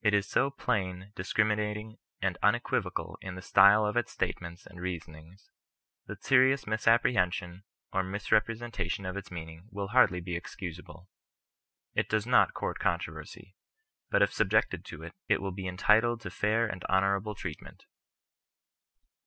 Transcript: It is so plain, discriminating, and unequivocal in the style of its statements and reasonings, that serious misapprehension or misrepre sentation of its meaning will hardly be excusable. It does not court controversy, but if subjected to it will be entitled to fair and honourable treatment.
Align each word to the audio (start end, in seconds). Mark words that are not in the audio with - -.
It 0.00 0.14
is 0.14 0.26
so 0.26 0.48
plain, 0.48 1.12
discriminating, 1.14 1.98
and 2.22 2.38
unequivocal 2.42 3.18
in 3.20 3.34
the 3.34 3.42
style 3.42 3.84
of 3.84 3.98
its 3.98 4.10
statements 4.10 4.64
and 4.66 4.80
reasonings, 4.80 5.50
that 6.06 6.24
serious 6.24 6.66
misapprehension 6.66 7.64
or 7.92 8.02
misrepre 8.02 8.56
sentation 8.56 9.04
of 9.06 9.14
its 9.14 9.30
meaning 9.30 9.68
will 9.70 9.88
hardly 9.88 10.22
be 10.22 10.36
excusable. 10.36 11.10
It 11.94 12.08
does 12.08 12.26
not 12.26 12.54
court 12.54 12.78
controversy, 12.78 13.54
but 14.08 14.22
if 14.22 14.32
subjected 14.32 14.86
to 14.86 15.10
it 15.28 15.42
will 15.42 15.52
be 15.52 15.68
entitled 15.68 16.22
to 16.22 16.30
fair 16.30 16.66
and 16.66 16.82
honourable 16.84 17.34
treatment. 17.34 17.84